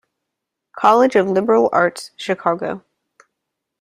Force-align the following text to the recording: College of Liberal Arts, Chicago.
College 0.75 1.15
of 1.15 1.27
Liberal 1.29 1.69
Arts, 1.71 2.09
Chicago. 2.17 2.83